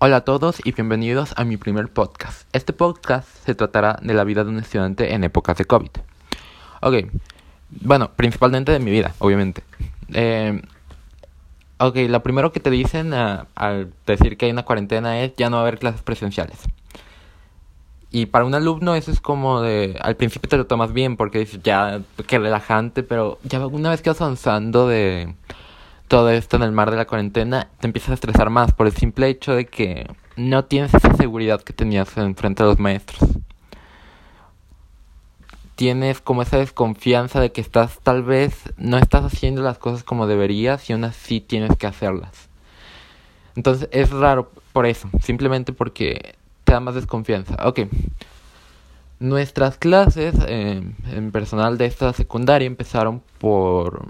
Hola 0.00 0.18
a 0.18 0.20
todos 0.20 0.64
y 0.64 0.70
bienvenidos 0.70 1.34
a 1.36 1.42
mi 1.42 1.56
primer 1.56 1.88
podcast. 1.88 2.48
Este 2.52 2.72
podcast 2.72 3.26
se 3.44 3.56
tratará 3.56 3.98
de 4.00 4.14
la 4.14 4.22
vida 4.22 4.44
de 4.44 4.50
un 4.50 4.60
estudiante 4.60 5.12
en 5.12 5.24
épocas 5.24 5.58
de 5.58 5.64
COVID. 5.64 5.90
Ok, 6.82 6.94
bueno, 7.70 8.12
principalmente 8.14 8.70
de 8.70 8.78
mi 8.78 8.92
vida, 8.92 9.12
obviamente. 9.18 9.64
Eh, 10.14 10.62
ok, 11.78 11.96
lo 12.08 12.22
primero 12.22 12.52
que 12.52 12.60
te 12.60 12.70
dicen 12.70 13.12
uh, 13.12 13.46
al 13.56 13.92
decir 14.06 14.36
que 14.36 14.46
hay 14.46 14.52
una 14.52 14.64
cuarentena 14.64 15.20
es 15.20 15.32
ya 15.36 15.50
no 15.50 15.56
va 15.56 15.62
a 15.62 15.66
haber 15.66 15.80
clases 15.80 16.02
presenciales. 16.02 16.58
Y 18.12 18.26
para 18.26 18.44
un 18.44 18.54
alumno 18.54 18.94
eso 18.94 19.10
es 19.10 19.20
como 19.20 19.62
de... 19.62 19.98
Al 20.00 20.14
principio 20.14 20.48
te 20.48 20.58
lo 20.58 20.66
tomas 20.68 20.92
bien 20.92 21.16
porque 21.16 21.40
dices 21.40 21.60
ya, 21.64 22.02
qué 22.28 22.38
relajante, 22.38 23.02
pero 23.02 23.40
ya 23.42 23.66
una 23.66 23.90
vez 23.90 24.00
que 24.00 24.10
vas 24.10 24.20
avanzando 24.20 24.86
de 24.86 25.34
todo 26.08 26.30
esto 26.30 26.56
en 26.56 26.62
el 26.62 26.72
mar 26.72 26.90
de 26.90 26.96
la 26.96 27.06
cuarentena, 27.06 27.68
te 27.78 27.86
empiezas 27.86 28.10
a 28.10 28.14
estresar 28.14 28.50
más 28.50 28.72
por 28.72 28.86
el 28.86 28.94
simple 28.94 29.28
hecho 29.28 29.54
de 29.54 29.66
que 29.66 30.10
no 30.36 30.64
tienes 30.64 30.94
esa 30.94 31.14
seguridad 31.14 31.62
que 31.62 31.72
tenías 31.72 32.16
en 32.16 32.34
frente 32.34 32.62
a 32.62 32.66
los 32.66 32.78
maestros. 32.78 33.28
Tienes 35.76 36.20
como 36.20 36.42
esa 36.42 36.58
desconfianza 36.58 37.40
de 37.40 37.52
que 37.52 37.60
estás 37.60 38.00
tal 38.02 38.24
vez 38.24 38.72
no 38.78 38.98
estás 38.98 39.24
haciendo 39.24 39.62
las 39.62 39.78
cosas 39.78 40.02
como 40.02 40.26
deberías 40.26 40.88
y 40.88 40.94
aún 40.94 41.04
así 41.04 41.40
tienes 41.40 41.76
que 41.76 41.86
hacerlas. 41.86 42.48
Entonces 43.54 43.88
es 43.92 44.10
raro 44.10 44.50
por 44.72 44.86
eso, 44.86 45.08
simplemente 45.20 45.72
porque 45.72 46.34
te 46.64 46.72
da 46.72 46.80
más 46.80 46.94
desconfianza. 46.94 47.56
Ok. 47.64 47.80
Nuestras 49.20 49.76
clases 49.76 50.34
eh, 50.46 50.82
en 51.10 51.32
personal 51.32 51.76
de 51.76 51.86
esta 51.86 52.12
secundaria 52.12 52.66
empezaron 52.66 53.20
por 53.38 54.06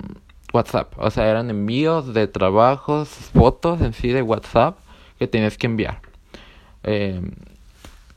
WhatsApp. 0.52 0.95
O 0.98 1.11
sea, 1.11 1.29
eran 1.29 1.51
envíos 1.51 2.15
de 2.15 2.27
trabajos, 2.27 3.09
fotos 3.09 3.80
en 3.80 3.93
sí 3.93 4.09
de 4.09 4.23
WhatsApp 4.23 4.79
que 5.19 5.27
tenías 5.27 5.59
que 5.59 5.66
enviar. 5.66 6.01
Eh, 6.84 7.21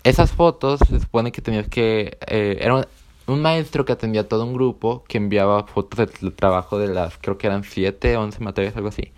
esas 0.04 0.32
fotos 0.32 0.80
se 0.88 1.00
supone 1.00 1.32
que 1.32 1.42
tenías 1.42 1.68
que... 1.68 2.18
Eh, 2.28 2.58
era 2.62 2.88
un, 3.28 3.42
maestro 3.42 3.86
que 3.86 3.94
atendía 3.94 4.28
todo 4.28 4.44
un 4.46 4.54
grupo 4.54 5.04
que 5.08 5.18
enviaba 5.18 5.66
fotos 5.66 6.10
del 6.20 6.34
trabajo 6.34 6.78
de 6.78 6.88
las, 6.88 7.18
creo 7.18 7.38
que 7.38 7.48
eran 7.48 7.64
7, 7.64 8.18
11 8.18 8.40
materias, 8.44 8.76
algo 8.76 8.90
así. 8.90 9.12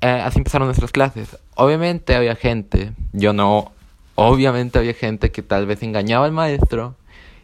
Eh, 0.00 0.08
así 0.24 0.38
empezaron 0.38 0.66
nuestras 0.66 0.92
clases. 0.92 1.38
Obviamente 1.54 2.16
había 2.16 2.34
gente, 2.34 2.92
yo 3.12 3.32
no, 3.32 3.72
obviamente 4.14 4.78
había 4.78 4.94
gente 4.94 5.30
que 5.30 5.42
tal 5.42 5.64
vez 5.66 5.82
engañaba 5.82 6.26
al 6.26 6.32
maestro 6.32 6.96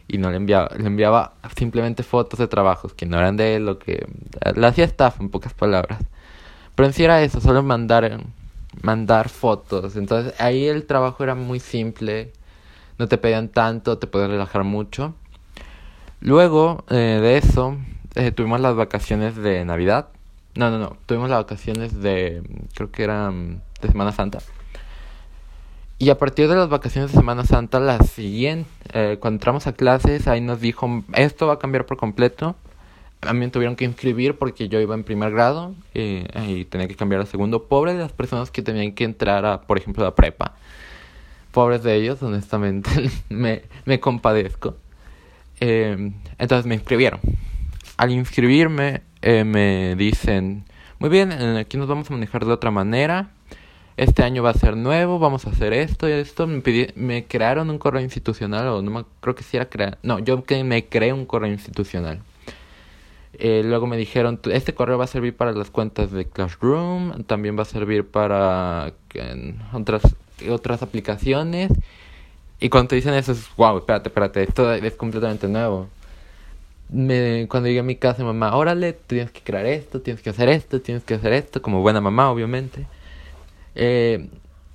y 0.09 0.17
no 0.17 0.29
le 0.31 0.37
enviaba, 0.37 0.69
le 0.75 0.87
enviaba 0.87 1.33
simplemente 1.55 2.03
fotos 2.03 2.39
de 2.39 2.47
trabajos 2.47 2.93
que 2.93 3.05
no 3.05 3.17
eran 3.17 3.37
de 3.37 3.55
él, 3.55 3.65
lo 3.65 3.77
que 3.77 4.07
le 4.55 4.67
hacía 4.67 4.83
estafa 4.83 5.21
en 5.23 5.29
pocas 5.29 5.53
palabras. 5.53 5.99
Pero 6.75 6.87
en 6.87 6.93
sí 6.93 7.03
era 7.03 7.21
eso, 7.21 7.39
solo 7.39 7.61
mandar, 7.61 8.19
mandar 8.81 9.29
fotos. 9.29 9.95
Entonces 9.95 10.33
ahí 10.39 10.65
el 10.65 10.85
trabajo 10.85 11.23
era 11.23 11.35
muy 11.35 11.59
simple, 11.59 12.33
no 12.97 13.07
te 13.07 13.17
pedían 13.17 13.49
tanto, 13.49 13.99
te 13.99 14.07
podías 14.07 14.31
relajar 14.31 14.63
mucho. 14.63 15.13
Luego 16.21 16.83
eh, 16.89 17.19
de 17.21 17.37
eso, 17.37 17.77
eh, 18.15 18.31
tuvimos 18.31 18.59
las 18.59 18.75
vacaciones 18.75 19.35
de 19.35 19.63
Navidad. 19.63 20.09
No, 20.55 20.71
no, 20.71 20.79
no, 20.79 20.97
tuvimos 21.05 21.29
las 21.29 21.39
vacaciones 21.39 22.01
de, 22.01 22.41
creo 22.73 22.91
que 22.91 23.03
eran 23.03 23.61
de 23.81 23.87
Semana 23.87 24.11
Santa. 24.11 24.39
Y 26.01 26.11
a 26.11 26.17
partir 26.17 26.47
de 26.47 26.55
las 26.55 26.69
vacaciones 26.69 27.11
de 27.11 27.17
Semana 27.17 27.43
Santa, 27.43 27.81
la 27.81 27.99
siguiente, 27.99 28.69
eh, 28.93 29.17
cuando 29.19 29.35
entramos 29.35 29.67
a 29.67 29.73
clases, 29.73 30.29
ahí 30.29 30.39
nos 30.39 30.61
dijo, 30.61 31.03
esto 31.13 31.45
va 31.45 31.55
a 31.55 31.59
cambiar 31.59 31.85
por 31.85 31.97
completo. 31.97 32.55
A 33.19 33.33
mí 33.33 33.41
me 33.41 33.49
tuvieron 33.49 33.75
que 33.75 33.83
inscribir 33.83 34.37
porque 34.37 34.69
yo 34.69 34.79
iba 34.79 34.95
en 34.95 35.03
primer 35.03 35.31
grado 35.31 35.75
eh, 35.93 36.25
y 36.47 36.63
tenía 36.63 36.87
que 36.87 36.95
cambiar 36.95 37.19
a 37.19 37.25
segundo. 37.25 37.65
Pobre 37.65 37.95
de 37.95 37.99
las 37.99 38.13
personas 38.13 38.49
que 38.49 38.61
tenían 38.61 38.93
que 38.93 39.03
entrar 39.03 39.45
a, 39.45 39.63
por 39.63 39.77
ejemplo, 39.77 40.05
a 40.07 40.15
prepa. 40.15 40.55
Pobres 41.51 41.83
de 41.83 41.95
ellos, 41.95 42.23
honestamente, 42.23 42.89
me, 43.29 43.63
me 43.83 43.99
compadezco. 43.99 44.77
Eh, 45.59 46.13
entonces 46.37 46.65
me 46.65 46.75
inscribieron. 46.75 47.19
Al 47.97 48.11
inscribirme, 48.11 49.01
eh, 49.21 49.43
me 49.43 49.97
dicen, 49.97 50.63
muy 50.97 51.09
bien, 51.09 51.33
aquí 51.33 51.75
nos 51.75 51.89
vamos 51.89 52.09
a 52.09 52.13
manejar 52.13 52.45
de 52.45 52.53
otra 52.53 52.71
manera 52.71 53.31
este 53.99 54.23
año 54.23 54.41
va 54.43 54.51
a 54.51 54.53
ser 54.53 54.77
nuevo, 54.77 55.19
vamos 55.19 55.45
a 55.45 55.49
hacer 55.49 55.73
esto 55.73 56.07
y 56.07 56.13
esto. 56.13 56.47
Me, 56.47 56.63
me 56.95 57.25
crearon 57.25 57.69
un 57.69 57.77
correo 57.77 58.01
institucional, 58.01 58.67
o 58.69 58.81
no 58.81 58.91
me, 58.91 59.05
creo 59.19 59.35
que 59.35 59.43
sí 59.43 59.57
era 59.57 59.67
crear. 59.67 59.97
No, 60.03 60.19
yo 60.19 60.43
que 60.43 60.63
me 60.63 60.85
creé 60.85 61.11
un 61.11 61.25
correo 61.25 61.51
institucional. 61.51 62.21
Eh, 63.33 63.61
luego 63.65 63.87
me 63.87 63.97
dijeron, 63.97 64.39
este 64.51 64.73
correo 64.73 64.97
va 64.97 65.03
a 65.03 65.07
servir 65.07 65.35
para 65.35 65.51
las 65.51 65.69
cuentas 65.69 66.11
de 66.11 66.25
Classroom, 66.25 67.23
también 67.25 67.57
va 67.57 67.63
a 67.63 67.65
servir 67.65 68.05
para 68.05 68.93
otras, 69.73 70.15
otras 70.49 70.81
aplicaciones. 70.81 71.69
Y 72.61 72.69
cuando 72.69 72.89
te 72.89 72.95
dicen 72.95 73.13
eso 73.13 73.33
es, 73.33 73.49
wow, 73.57 73.79
espérate, 73.79 74.09
espérate, 74.09 74.43
esto 74.43 74.73
es 74.73 74.93
completamente 74.95 75.47
nuevo. 75.49 75.89
Me, 76.89 77.47
cuando 77.49 77.67
llegué 77.67 77.81
a 77.81 77.83
mi 77.83 77.97
casa, 77.97 78.23
mamá, 78.23 78.55
órale, 78.55 78.93
tienes 78.93 79.31
que 79.31 79.41
crear 79.41 79.65
esto, 79.65 80.01
tienes 80.01 80.23
que 80.23 80.29
hacer 80.29 80.47
esto, 80.49 80.81
tienes 80.81 81.03
que 81.03 81.15
hacer 81.15 81.33
esto, 81.33 81.61
como 81.61 81.81
buena 81.81 82.01
mamá, 82.01 82.31
obviamente. 82.31 82.87
Eh, 83.81 84.29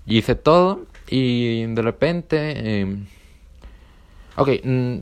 hice 0.07 0.35
todo 0.35 0.87
y 1.09 1.67
de 1.67 1.83
repente... 1.83 2.39
Eh, 2.57 2.97
ok, 4.37 4.49
mm, 4.65 4.99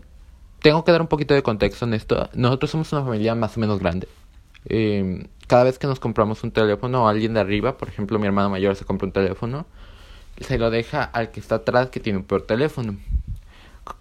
tengo 0.60 0.84
que 0.84 0.90
dar 0.90 1.00
un 1.00 1.06
poquito 1.06 1.34
de 1.34 1.42
contexto 1.44 1.84
en 1.84 1.94
esto. 1.94 2.28
Nosotros 2.34 2.70
somos 2.70 2.92
una 2.92 3.04
familia 3.04 3.36
más 3.36 3.56
o 3.56 3.60
menos 3.60 3.78
grande. 3.78 4.08
Eh, 4.66 5.28
cada 5.46 5.62
vez 5.62 5.78
que 5.78 5.86
nos 5.86 6.00
compramos 6.00 6.42
un 6.42 6.50
teléfono, 6.50 7.08
alguien 7.08 7.34
de 7.34 7.40
arriba, 7.40 7.78
por 7.78 7.88
ejemplo 7.88 8.18
mi 8.18 8.26
hermano 8.26 8.50
mayor 8.50 8.74
se 8.74 8.84
compra 8.84 9.06
un 9.06 9.12
teléfono, 9.12 9.66
se 10.40 10.58
lo 10.58 10.70
deja 10.70 11.04
al 11.04 11.30
que 11.30 11.38
está 11.38 11.56
atrás 11.56 11.90
que 11.90 12.00
tiene 12.00 12.18
un 12.18 12.24
peor 12.24 12.42
teléfono. 12.42 12.96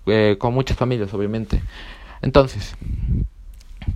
Eh, 0.08 0.38
con 0.40 0.54
muchas 0.54 0.78
familias, 0.78 1.14
obviamente. 1.14 1.62
Entonces, 2.24 2.76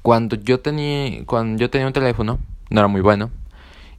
cuando 0.04 0.36
yo 0.36 0.60
tenía, 0.60 1.26
cuando 1.26 1.60
yo 1.60 1.70
tenía 1.72 1.88
un 1.88 1.94
teléfono, 1.94 2.40
no 2.70 2.80
era 2.80 2.88
muy 2.88 3.02
bueno, 3.02 3.32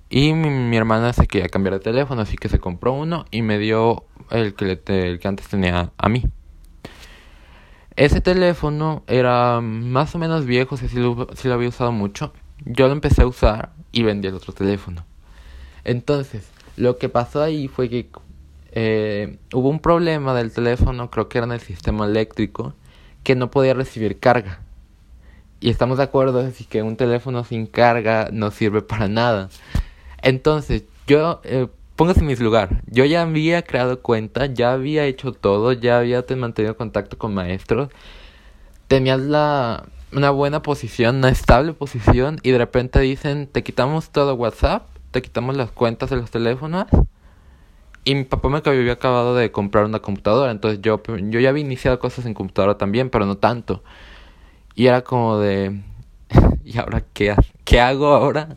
y 0.09 0.33
mi, 0.33 0.77
hermana 0.77 1.13
se 1.13 1.27
quería 1.27 1.49
cambiar 1.49 1.75
de 1.75 1.81
teléfono, 1.81 2.23
así 2.23 2.37
que 2.37 2.49
se 2.49 2.61
compró 2.61 2.93
uno 2.93 3.27
y 3.31 3.43
me 3.43 3.59
dio 3.59 4.05
el 4.31 4.55
que, 4.55 4.81
el 4.87 5.19
que 5.19 5.29
antes 5.29 5.49
tenía 5.49 5.93
a 5.97 6.09
mí. 6.09 6.23
Ese 7.97 8.21
teléfono 8.21 9.03
era 9.07 9.61
más 9.61 10.15
o 10.15 10.19
menos 10.19 10.45
viejo, 10.45 10.77
si 10.77 10.89
lo, 10.99 11.27
lo 11.43 11.55
había 11.55 11.69
usado 11.69 11.93
mucho. 11.93 12.33
Yo 12.65 12.87
lo 12.87 12.93
empecé 12.93 13.23
a 13.23 13.27
usar 13.27 13.73
y 13.91 14.03
vendí 14.03 14.29
el 14.29 14.35
otro 14.35 14.53
teléfono. 14.53 15.05
Entonces, 15.83 16.51
lo 16.77 16.99
que 16.99 17.09
pasó 17.09 17.43
ahí 17.43 17.69
fue 17.69 17.89
que 17.89 18.11
eh, 18.73 19.39
hubo 19.55 19.71
un 19.71 19.81
problema 19.81 20.35
del 20.35 20.53
teléfono, 20.53 21.11
creo 21.11 21.29
que 21.29 21.39
era 21.39 21.47
en 21.47 21.53
el 21.53 21.61
sistema 21.61 22.05
eléctrico, 22.05 22.75
que 23.23 23.35
no 23.35 23.51
podía 23.51 23.73
recibir 23.73 24.21
carga. 24.21 24.61
Y 25.59 25.71
estamos 25.71 25.97
de 25.97 26.05
acuerdo 26.05 26.43
en 26.43 26.53
que 26.53 26.83
un 26.83 26.97
teléfono 26.97 27.43
sin 27.45 27.67
carga 27.67 28.29
no 28.31 28.51
sirve 28.51 28.83
para 28.83 29.09
nada. 29.09 29.49
Entonces, 30.27 30.83
yo, 31.07 31.41
eh, 31.45 31.69
póngase 31.95 32.19
en 32.19 32.27
mi 32.27 32.35
lugar, 32.35 32.83
yo 32.87 33.05
ya 33.05 33.23
había 33.23 33.63
creado 33.63 34.01
cuenta, 34.01 34.47
ya 34.47 34.73
había 34.73 35.05
hecho 35.05 35.33
todo, 35.33 35.73
ya 35.73 35.99
había 35.99 36.25
mantenido 36.37 36.77
contacto 36.77 37.17
con 37.17 37.33
maestros, 37.33 37.91
tenía 38.89 39.19
la, 39.19 39.85
una 40.11 40.31
buena 40.31 40.63
posición, 40.63 41.19
una 41.19 41.29
estable 41.29 41.75
posición, 41.75 42.41
y 42.43 42.51
de 42.51 42.59
repente 42.59 42.99
dicen, 42.99 43.47
te 43.47 43.63
quitamos 43.63 44.11
todo 44.11 44.35
WhatsApp, 44.35 44.89
te 45.13 45.23
quitamos 45.23 45.57
las 45.57 45.71
cuentas 45.71 46.11
de 46.11 46.17
los 46.17 46.29
teléfonos, 46.29 46.87
y 48.03 48.17
mi 48.17 48.25
papá 48.25 48.49
me 48.49 48.61
había 48.65 48.95
acabado 48.95 49.37
de 49.37 49.53
comprar 49.53 49.85
una 49.85 50.01
computadora, 50.01 50.51
entonces 50.51 50.81
yo, 50.83 51.01
yo 51.07 51.39
ya 51.39 51.51
había 51.51 51.63
iniciado 51.63 52.01
cosas 52.01 52.27
en 52.27 52.35
computadora 52.35 52.77
también, 52.79 53.11
pero 53.11 53.27
no 53.27 53.37
tanto. 53.37 53.85
Y 54.75 54.87
era 54.89 55.03
como 55.03 55.39
de, 55.39 55.83
¿y 56.65 56.79
ahora 56.79 57.05
qué, 57.13 57.37
qué 57.65 57.81
hago 57.81 58.09
ahora? 58.09 58.57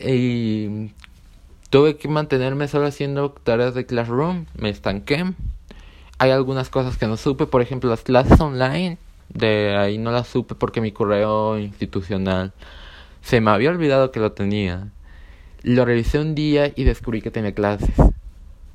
Y 0.00 0.92
tuve 1.68 1.96
que 1.96 2.08
mantenerme 2.08 2.68
solo 2.68 2.86
haciendo 2.86 3.30
tareas 3.30 3.74
de 3.74 3.86
Classroom, 3.86 4.46
me 4.56 4.70
estanqué. 4.70 5.32
Hay 6.18 6.30
algunas 6.30 6.68
cosas 6.70 6.96
que 6.96 7.06
no 7.06 7.16
supe, 7.16 7.46
por 7.46 7.62
ejemplo, 7.62 7.90
las 7.90 8.02
clases 8.02 8.40
online, 8.40 8.98
de 9.28 9.76
ahí 9.76 9.98
no 9.98 10.10
las 10.10 10.28
supe 10.28 10.54
porque 10.54 10.80
mi 10.80 10.92
correo 10.92 11.58
institucional 11.58 12.52
se 13.22 13.40
me 13.40 13.50
había 13.50 13.70
olvidado 13.70 14.10
que 14.10 14.20
lo 14.20 14.32
tenía. 14.32 14.88
Lo 15.62 15.84
revisé 15.84 16.18
un 16.18 16.34
día 16.34 16.72
y 16.74 16.84
descubrí 16.84 17.20
que 17.20 17.30
tenía 17.30 17.54
clases. 17.54 17.94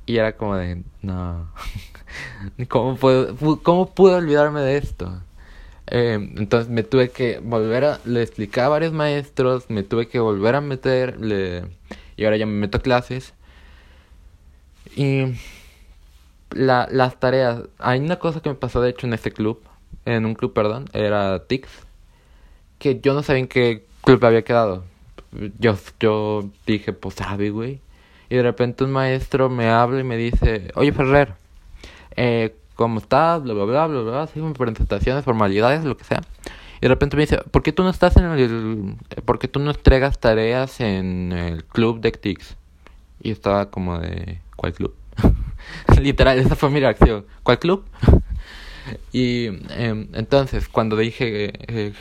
Y 0.06 0.18
era 0.18 0.36
como 0.36 0.56
de, 0.56 0.82
no, 1.02 1.50
¿cómo, 2.68 2.96
puedo, 2.96 3.36
¿cómo 3.62 3.92
pude 3.92 4.14
olvidarme 4.14 4.60
de 4.60 4.76
esto? 4.78 5.20
Eh, 5.88 6.14
entonces 6.36 6.68
me 6.68 6.82
tuve 6.82 7.10
que 7.10 7.38
volver 7.38 7.84
a, 7.84 8.00
le 8.04 8.22
expliqué 8.22 8.60
a 8.60 8.68
varios 8.68 8.92
maestros, 8.92 9.70
me 9.70 9.82
tuve 9.82 10.08
que 10.08 10.18
volver 10.18 10.56
a 10.56 10.60
meter, 10.60 11.18
y 12.16 12.24
ahora 12.24 12.36
ya 12.36 12.46
me 12.46 12.52
meto 12.52 12.78
a 12.78 12.82
clases. 12.82 13.34
Y 14.96 15.34
la, 16.50 16.88
las 16.90 17.20
tareas, 17.20 17.62
hay 17.78 18.00
una 18.00 18.18
cosa 18.18 18.40
que 18.40 18.48
me 18.48 18.54
pasó 18.54 18.80
de 18.80 18.90
hecho 18.90 19.06
en 19.06 19.14
este 19.14 19.30
club, 19.30 19.60
en 20.04 20.26
un 20.26 20.34
club, 20.34 20.52
perdón, 20.52 20.86
era 20.92 21.44
TICS, 21.46 21.70
que 22.78 23.00
yo 23.00 23.14
no 23.14 23.22
sabía 23.22 23.40
en 23.40 23.48
qué 23.48 23.84
club 24.02 24.24
había 24.24 24.42
quedado. 24.42 24.84
Yo, 25.58 25.76
yo 26.00 26.48
dije, 26.66 26.92
pues 26.92 27.16
sabe, 27.16 27.50
güey. 27.50 27.80
Y 28.28 28.36
de 28.36 28.42
repente 28.42 28.84
un 28.84 28.92
maestro 28.92 29.48
me 29.50 29.68
habla 29.68 30.00
y 30.00 30.04
me 30.04 30.16
dice, 30.16 30.70
oye 30.74 30.92
Ferrer, 30.92 31.34
eh, 32.16 32.56
¿cómo 32.76 33.00
estás? 33.00 33.42
Bla, 33.42 33.54
bla, 33.54 33.64
bla, 33.64 33.86
bla, 33.86 34.02
bla, 34.02 34.26
sigo 34.28 34.52
presentaciones, 34.52 35.24
formalidades, 35.24 35.84
lo 35.84 35.96
que 35.96 36.04
sea. 36.04 36.20
Y 36.76 36.82
de 36.82 36.88
repente 36.88 37.16
me 37.16 37.22
dice, 37.22 37.38
¿por 37.50 37.62
qué 37.62 37.72
tú 37.72 37.82
no 37.82 37.90
estás 37.90 38.16
en 38.16 38.24
el... 38.24 38.96
¿Por 39.24 39.38
qué 39.38 39.48
tú 39.48 39.58
no 39.58 39.70
entregas 39.70 40.20
tareas 40.20 40.80
en 40.80 41.32
el 41.32 41.64
club 41.64 42.00
de 42.00 42.12
TICS? 42.12 42.56
Y 43.20 43.30
estaba 43.30 43.70
como 43.70 43.98
de... 43.98 44.40
¿Cuál 44.56 44.74
club? 44.74 44.94
Literal, 46.00 46.38
esa 46.38 46.54
fue 46.54 46.70
mi 46.70 46.80
reacción. 46.80 47.24
¿Cuál 47.42 47.58
club? 47.58 47.84
y 49.12 49.46
eh, 49.70 50.08
entonces, 50.12 50.68
cuando 50.68 50.96
dije... 50.96 51.52
Eh, 51.66 51.92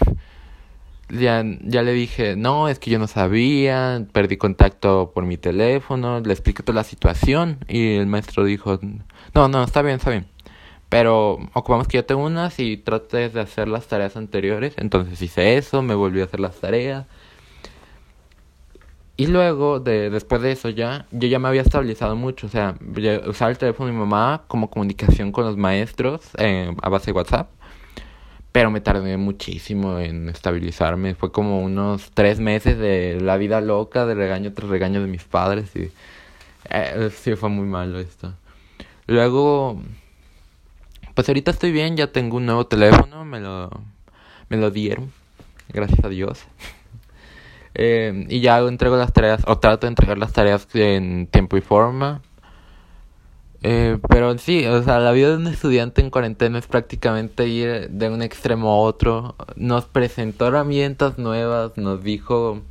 ya, 1.10 1.44
ya 1.62 1.84
le 1.84 1.94
dije, 1.94 2.36
no, 2.36 2.68
es 2.68 2.80
que 2.80 2.90
yo 2.90 2.98
no 2.98 3.08
sabía, 3.08 4.06
perdí 4.12 4.38
contacto 4.38 5.12
por 5.14 5.24
mi 5.24 5.38
teléfono, 5.38 6.20
le 6.20 6.34
expliqué 6.34 6.64
toda 6.64 6.78
la 6.78 6.84
situación 6.84 7.60
y 7.68 7.98
el 7.98 8.08
maestro 8.08 8.44
dijo, 8.44 8.80
no, 9.36 9.48
no, 9.48 9.64
está 9.64 9.84
bien, 9.84 9.98
está 9.98 10.10
bien. 10.10 10.26
Pero 10.90 11.40
ocupamos 11.54 11.88
que 11.88 11.98
yo 11.98 12.06
te 12.06 12.14
unas 12.16 12.60
y 12.60 12.78
trates 12.78 13.34
de 13.34 13.42
hacer 13.42 13.68
las 13.68 13.88
tareas 13.88 14.16
anteriores. 14.18 14.74
Entonces 14.78 15.22
hice 15.22 15.58
eso, 15.58 15.82
me 15.82 15.96
volví 15.96 16.22
a 16.22 16.26
hacer 16.26 16.40
las 16.40 16.56
tareas. 16.60 17.06
Y 19.18 19.28
luego, 19.28 19.80
de, 19.80 20.10
después 20.10 20.42
de 20.42 20.52
eso 20.52 20.70
ya, 20.70 21.06
yo 21.12 21.28
ya 21.28 21.40
me 21.40 21.48
había 21.48 21.62
estabilizado 21.62 22.16
mucho. 22.16 22.48
O 22.48 22.50
sea, 22.50 22.76
usar 23.28 23.52
el 23.52 23.58
teléfono 23.58 23.88
de 23.88 23.94
mi 23.94 24.00
mamá 24.00 24.44
como 24.48 24.70
comunicación 24.70 25.32
con 25.32 25.46
los 25.46 25.58
maestros 25.58 26.22
eh, 26.38 26.74
a 26.82 26.90
base 26.90 27.08
de 27.08 27.12
WhatsApp 27.14 27.50
pero 28.56 28.72
me 28.72 28.80
tardé 28.80 29.18
muchísimo 29.18 30.00
en 30.00 30.30
estabilizarme. 30.30 31.14
Fue 31.14 31.30
como 31.30 31.60
unos 31.60 32.12
tres 32.14 32.40
meses 32.40 32.78
de 32.78 33.20
la 33.20 33.36
vida 33.36 33.60
loca, 33.60 34.06
de 34.06 34.16
regaño 34.16 34.54
tras 34.54 34.70
regaño 34.70 35.02
de 35.02 35.08
mis 35.08 35.26
padres 35.26 35.76
y 35.76 35.92
eh, 36.70 37.10
sí 37.14 37.36
fue 37.36 37.50
muy 37.50 37.68
malo 37.68 38.00
esto. 38.00 38.34
Luego, 39.08 39.82
pues 41.16 41.28
ahorita 41.30 41.52
estoy 41.52 41.72
bien, 41.72 41.98
ya 41.98 42.12
tengo 42.12 42.38
un 42.38 42.46
nuevo 42.46 42.68
teléfono, 42.68 43.26
me 43.26 43.40
lo, 43.40 43.72
me 44.50 44.58
lo 44.58 44.70
dieron, 44.70 45.12
gracias 45.70 46.04
a 46.04 46.10
Dios. 46.10 46.46
eh, 47.74 48.26
y 48.30 48.42
ya 48.42 48.60
entrego 48.60 48.98
las 48.98 49.14
tareas, 49.14 49.42
o 49.48 49.58
trato 49.58 49.88
de 49.88 49.92
entregar 49.92 50.18
las 50.18 50.34
tareas 50.34 50.68
en 50.76 51.28
tiempo 51.28 51.58
y 51.58 51.62
forma. 51.62 52.22
Eh, 53.64 53.98
pero 54.10 54.38
sí, 54.38 54.66
o 54.68 54.84
sea, 54.84 55.00
la 55.00 55.12
vida 55.12 55.30
de 55.30 55.38
un 55.38 55.48
estudiante 55.48 56.02
en 56.02 56.12
cuarentena 56.12 56.60
es 56.60 56.68
prácticamente 56.68 57.48
ir 57.48 57.90
de 57.90 58.10
un 58.10 58.22
extremo 58.22 58.70
a 58.70 58.78
otro. 58.78 59.36
Nos 59.56 59.86
presentó 59.86 60.48
herramientas 60.48 61.18
nuevas, 61.18 61.76
nos 61.76 62.04
dijo 62.04 62.62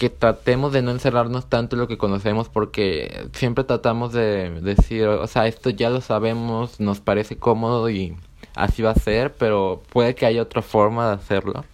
que 0.00 0.08
tratemos 0.08 0.72
de 0.72 0.80
no 0.80 0.92
encerrarnos 0.92 1.50
tanto 1.50 1.76
en 1.76 1.80
lo 1.80 1.86
que 1.86 1.98
conocemos 1.98 2.48
porque 2.48 3.28
siempre 3.34 3.64
tratamos 3.64 4.14
de 4.14 4.48
decir, 4.62 5.06
o 5.06 5.26
sea, 5.26 5.46
esto 5.46 5.68
ya 5.68 5.90
lo 5.90 6.00
sabemos, 6.00 6.80
nos 6.80 7.00
parece 7.00 7.36
cómodo 7.36 7.90
y 7.90 8.16
así 8.54 8.80
va 8.80 8.92
a 8.92 8.94
ser, 8.94 9.34
pero 9.34 9.82
puede 9.92 10.14
que 10.14 10.24
haya 10.24 10.40
otra 10.40 10.62
forma 10.62 11.08
de 11.08 11.14
hacerlo 11.16 11.66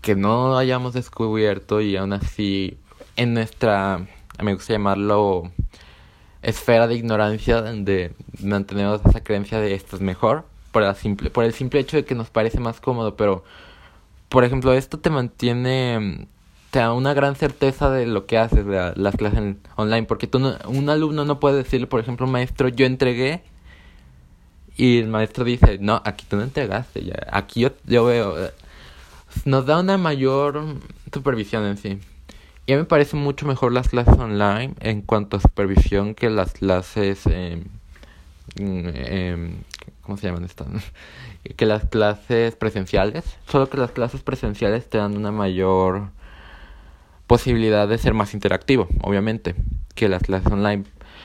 que 0.00 0.16
no 0.16 0.58
hayamos 0.58 0.94
descubierto 0.94 1.80
y 1.80 1.96
aún 1.96 2.12
así 2.12 2.76
en 3.14 3.34
nuestra, 3.34 4.04
me 4.42 4.54
gusta 4.54 4.72
llamarlo 4.72 5.52
esfera 6.42 6.88
de 6.88 6.96
ignorancia 6.96 7.62
de 7.62 8.14
mantener 8.42 8.98
esa 9.06 9.22
creencia 9.22 9.60
de 9.60 9.74
esto 9.74 9.94
es 9.94 10.02
mejor 10.02 10.44
por, 10.72 10.82
la 10.82 10.96
simple, 10.96 11.30
por 11.30 11.44
el 11.44 11.54
simple 11.54 11.78
hecho 11.78 11.96
de 11.98 12.04
que 12.04 12.16
nos 12.16 12.30
parece 12.30 12.58
más 12.58 12.80
cómodo, 12.80 13.14
pero 13.14 13.44
por 14.28 14.42
ejemplo 14.42 14.72
esto 14.72 14.98
te 14.98 15.10
mantiene, 15.10 16.26
te 16.70 16.80
da 16.80 16.92
una 16.92 17.14
gran 17.14 17.34
certeza 17.34 17.90
de 17.90 18.06
lo 18.06 18.26
que 18.26 18.38
haces 18.38 18.66
de 18.66 18.92
las 18.96 19.16
clases 19.16 19.56
online, 19.76 20.04
porque 20.04 20.26
tú 20.26 20.38
un 20.66 20.90
alumno 20.90 21.24
no 21.24 21.40
puede 21.40 21.58
decirle, 21.58 21.86
por 21.86 22.00
ejemplo, 22.00 22.26
maestro, 22.26 22.68
yo 22.68 22.86
entregué 22.86 23.42
y 24.76 24.98
el 24.98 25.08
maestro 25.08 25.44
dice, 25.44 25.78
no, 25.80 26.02
aquí 26.04 26.26
tú 26.28 26.36
no 26.36 26.42
entregaste, 26.42 27.12
aquí 27.32 27.60
yo, 27.60 27.70
yo 27.84 28.04
veo, 28.04 28.36
nos 29.44 29.66
da 29.66 29.80
una 29.80 29.96
mayor 29.98 30.62
supervisión 31.12 31.64
en 31.64 31.76
sí. 31.78 31.98
Y 32.66 32.72
a 32.72 32.76
mí 32.76 32.82
me 32.82 32.86
parece 32.86 33.16
mucho 33.16 33.46
mejor 33.46 33.72
las 33.72 33.88
clases 33.88 34.18
online 34.18 34.74
en 34.80 35.00
cuanto 35.00 35.38
a 35.38 35.40
supervisión 35.40 36.14
que 36.14 36.28
las 36.28 36.52
clases... 36.52 37.22
Eh, 37.26 37.62
¿Cómo 40.02 40.18
se 40.18 40.26
llaman 40.26 40.44
estas? 40.44 40.66
que 41.56 41.64
las 41.64 41.86
clases 41.86 42.56
presenciales. 42.56 43.24
Solo 43.46 43.70
que 43.70 43.78
las 43.78 43.92
clases 43.92 44.22
presenciales 44.22 44.88
te 44.88 44.98
dan 44.98 45.16
una 45.16 45.32
mayor 45.32 46.10
posibilidad 47.28 47.86
de 47.86 47.98
ser 47.98 48.14
más 48.14 48.34
interactivo, 48.34 48.88
obviamente, 49.02 49.54
que 49.94 50.08
las 50.08 50.24
clases 50.24 50.50
online. 50.50 50.82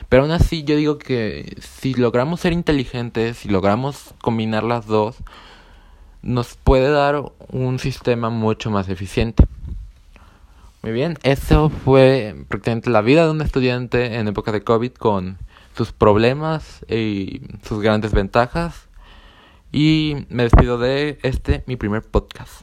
Pero 0.09 0.23
aún 0.23 0.31
así 0.31 0.63
yo 0.63 0.75
digo 0.75 0.99
que 0.99 1.55
si 1.59 1.95
logramos 1.95 2.41
ser 2.41 2.53
inteligentes, 2.53 3.37
si 3.37 3.49
logramos 3.49 4.13
combinar 4.21 4.63
las 4.63 4.85
dos, 4.85 5.15
nos 6.21 6.55
puede 6.55 6.91
dar 6.91 7.23
un 7.49 7.79
sistema 7.79 8.29
mucho 8.29 8.69
más 8.69 8.89
eficiente. 8.89 9.45
Muy 10.83 10.91
bien, 10.91 11.17
eso 11.23 11.69
fue 11.69 12.35
prácticamente 12.49 12.89
la 12.89 13.01
vida 13.01 13.25
de 13.25 13.31
un 13.31 13.41
estudiante 13.41 14.17
en 14.17 14.27
época 14.27 14.51
de 14.51 14.61
COVID 14.61 14.91
con 14.91 15.37
sus 15.75 15.93
problemas 15.93 16.85
y 16.89 17.41
sus 17.65 17.81
grandes 17.81 18.11
ventajas. 18.11 18.89
Y 19.71 20.25
me 20.29 20.43
despido 20.43 20.77
de 20.77 21.17
este, 21.23 21.63
mi 21.65 21.77
primer 21.77 22.03
podcast. 22.03 22.51